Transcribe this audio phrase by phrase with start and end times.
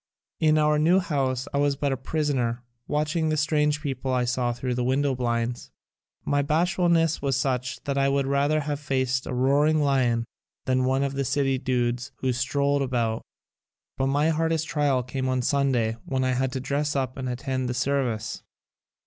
[0.39, 4.51] In our new house I was but a prisoner, watching the strange people I saw
[4.51, 5.69] thru the window blinds.
[6.25, 10.25] My bashfulness was such that I would rather have faced a roaring lion
[10.65, 13.21] than one of the city dudes who strolled about.
[13.95, 17.69] But my hardest trial came on Sunday when I had to dress up and attend
[17.69, 18.41] the service.